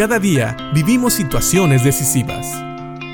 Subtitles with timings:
[0.00, 2.46] Cada día vivimos situaciones decisivas.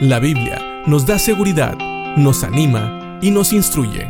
[0.01, 1.77] La Biblia nos da seguridad,
[2.17, 4.09] nos anima y nos instruye.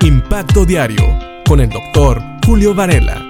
[0.00, 1.04] Impacto Diario
[1.46, 3.22] con el doctor Julio Varela.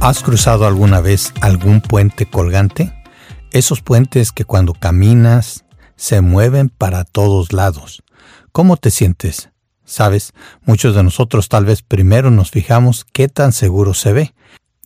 [0.00, 2.90] ¿Has cruzado alguna vez algún puente colgante?
[3.50, 8.02] Esos puentes que cuando caminas se mueven para todos lados.
[8.50, 9.51] ¿Cómo te sientes?
[9.92, 10.32] Sabes,
[10.64, 14.34] muchos de nosotros tal vez primero nos fijamos qué tan seguro se ve,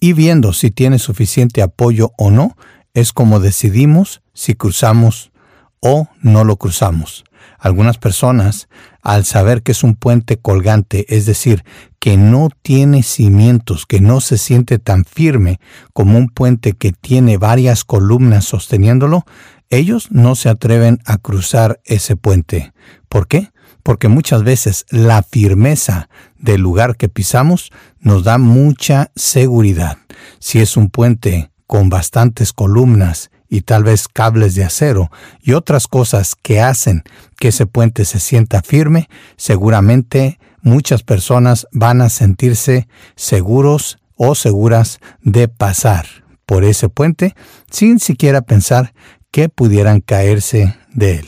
[0.00, 2.56] y viendo si tiene suficiente apoyo o no,
[2.92, 5.30] es como decidimos si cruzamos
[5.78, 7.22] o no lo cruzamos.
[7.56, 8.66] Algunas personas,
[9.00, 11.62] al saber que es un puente colgante, es decir,
[12.00, 15.60] que no tiene cimientos, que no se siente tan firme
[15.92, 19.24] como un puente que tiene varias columnas sosteniéndolo,
[19.70, 22.72] ellos no se atreven a cruzar ese puente.
[23.08, 23.52] ¿Por qué?
[23.86, 26.08] Porque muchas veces la firmeza
[26.40, 29.98] del lugar que pisamos nos da mucha seguridad.
[30.40, 35.86] Si es un puente con bastantes columnas y tal vez cables de acero y otras
[35.86, 37.04] cosas que hacen
[37.38, 44.98] que ese puente se sienta firme, seguramente muchas personas van a sentirse seguros o seguras
[45.22, 46.06] de pasar
[46.44, 47.36] por ese puente
[47.70, 48.94] sin siquiera pensar
[49.30, 51.26] que pudieran caerse de él.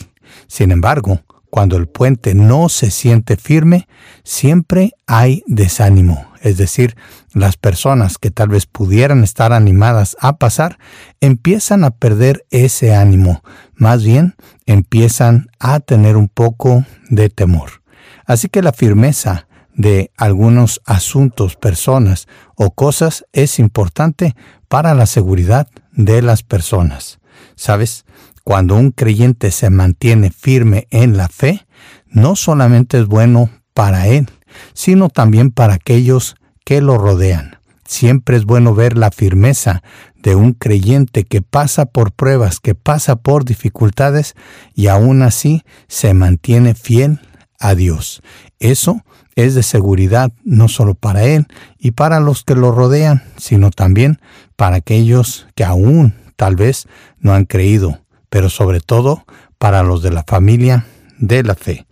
[0.48, 3.88] Sin embargo, cuando el puente no se siente firme,
[4.22, 6.96] siempre hay desánimo, es decir,
[7.32, 10.78] las personas que tal vez pudieran estar animadas a pasar,
[11.20, 13.42] empiezan a perder ese ánimo,
[13.74, 14.34] más bien
[14.66, 17.82] empiezan a tener un poco de temor.
[18.26, 24.34] Así que la firmeza de algunos asuntos, personas o cosas es importante
[24.68, 27.20] para la seguridad de las personas.
[27.54, 28.04] ¿Sabes?
[28.48, 31.66] Cuando un creyente se mantiene firme en la fe,
[32.06, 34.26] no solamente es bueno para él,
[34.72, 37.58] sino también para aquellos que lo rodean.
[37.84, 39.82] Siempre es bueno ver la firmeza
[40.22, 44.34] de un creyente que pasa por pruebas, que pasa por dificultades
[44.74, 47.20] y aún así se mantiene fiel
[47.60, 48.22] a Dios.
[48.60, 49.04] Eso
[49.36, 54.20] es de seguridad no solo para él y para los que lo rodean, sino también
[54.56, 56.88] para aquellos que aún tal vez
[57.20, 58.00] no han creído,
[58.30, 59.24] pero sobre todo
[59.58, 60.86] para los de la familia
[61.18, 61.86] de la fe.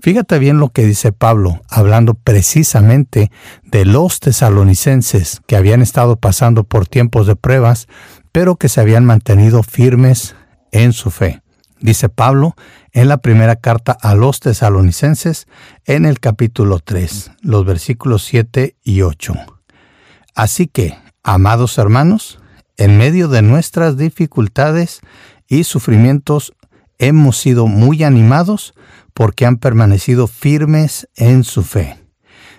[0.00, 3.30] Fíjate bien lo que dice Pablo, hablando precisamente
[3.62, 7.86] de los tesalonicenses que habían estado pasando por tiempos de pruebas,
[8.32, 10.34] pero que se habían mantenido firmes
[10.72, 11.42] en su fe.
[11.78, 12.56] Dice Pablo
[12.90, 15.46] en la primera carta a los tesalonicenses
[15.84, 19.34] en el capítulo 3, los versículos 7 y 8.
[20.34, 22.40] Así que, amados hermanos,
[22.82, 25.02] en medio de nuestras dificultades
[25.46, 26.52] y sufrimientos
[26.98, 28.74] hemos sido muy animados
[29.14, 31.96] porque han permanecido firmes en su fe.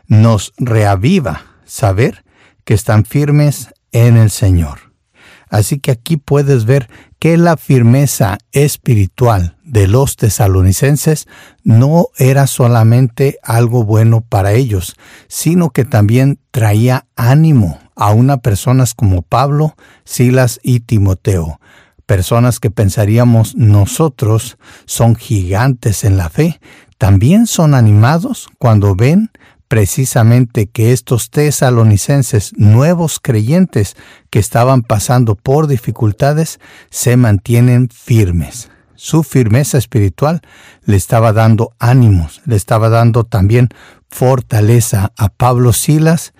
[0.08, 2.24] Nos reaviva saber
[2.64, 4.94] que están firmes en el Señor.
[5.50, 11.28] Así que aquí puedes ver que la firmeza espiritual de los tesalonicenses
[11.66, 14.96] no era solamente algo bueno para ellos,
[15.28, 21.60] sino que también traía ánimo a unas personas como Pablo, Silas y Timoteo,
[22.06, 26.60] personas que pensaríamos nosotros son gigantes en la fe,
[26.98, 29.32] también son animados cuando ven
[29.68, 33.96] precisamente que estos tesalonicenses, nuevos creyentes
[34.30, 36.60] que estaban pasando por dificultades,
[36.92, 38.70] se mantienen firmes.
[38.96, 40.42] Su firmeza espiritual
[40.86, 43.70] le estaba dando ánimos, le estaba dando también
[44.10, 46.34] fortaleza a Pablo Silas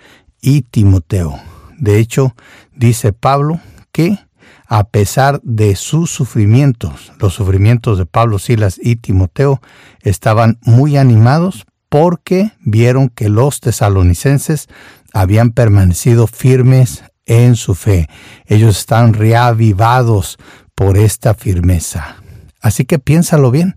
[0.44, 1.40] y Timoteo.
[1.78, 2.36] De hecho,
[2.76, 3.60] dice Pablo
[3.90, 4.18] que
[4.66, 9.60] a pesar de sus sufrimientos, los sufrimientos de Pablo, Silas y Timoteo,
[10.02, 14.68] estaban muy animados porque vieron que los tesalonicenses
[15.12, 18.08] habían permanecido firmes en su fe.
[18.46, 20.36] Ellos están reavivados
[20.74, 22.16] por esta firmeza.
[22.60, 23.76] Así que piénsalo bien,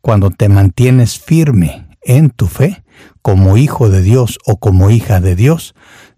[0.00, 2.84] cuando te mantienes firme en tu fe,
[3.22, 5.74] como hijo de Dios o como hija de Dios,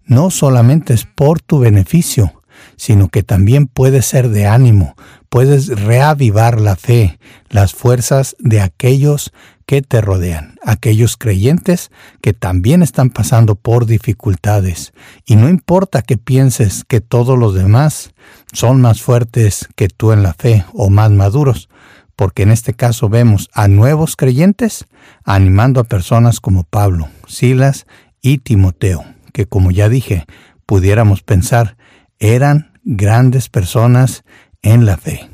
[0.09, 2.33] no solamente es por tu beneficio,
[2.75, 4.95] sino que también puede ser de ánimo,
[5.29, 7.19] puedes reavivar la fe,
[7.49, 9.31] las fuerzas de aquellos
[9.65, 11.91] que te rodean, aquellos creyentes
[12.21, 14.93] que también están pasando por dificultades.
[15.25, 18.11] Y no importa que pienses que todos los demás
[18.51, 21.69] son más fuertes que tú en la fe o más maduros,
[22.15, 24.85] porque en este caso vemos a nuevos creyentes
[25.23, 27.85] animando a personas como Pablo, Silas
[28.21, 30.25] y Timoteo, que como ya dije,
[30.65, 31.77] pudiéramos pensar
[32.19, 34.23] eran grandes personas
[34.61, 35.29] en la fe.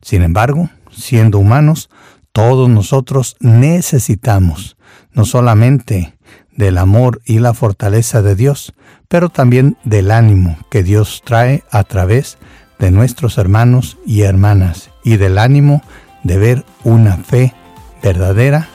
[0.00, 1.90] Sin embargo, siendo humanos,
[2.32, 4.76] todos nosotros necesitamos
[5.12, 6.16] no solamente
[6.56, 8.74] del amor y la fortaleza de Dios,
[9.08, 12.38] pero también del ánimo que Dios trae a través
[12.78, 15.82] de nuestros hermanos y hermanas y del ánimo
[16.22, 17.54] de ver una fe
[18.02, 18.68] verdadera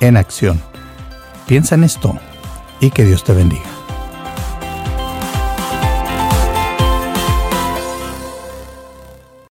[0.00, 0.60] en acción.
[1.46, 2.18] Piensa en esto
[2.80, 3.69] y que Dios te bendiga.